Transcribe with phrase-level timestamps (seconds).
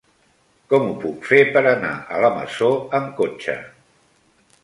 [0.71, 3.57] Com ho puc fer per anar a la Masó amb cotxe?